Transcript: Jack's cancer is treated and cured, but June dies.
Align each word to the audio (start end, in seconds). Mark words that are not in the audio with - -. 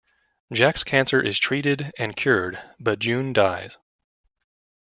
Jack's 0.51 0.83
cancer 0.83 1.21
is 1.21 1.37
treated 1.37 1.91
and 1.95 2.15
cured, 2.15 2.59
but 2.79 2.97
June 2.97 3.33
dies. 3.33 3.77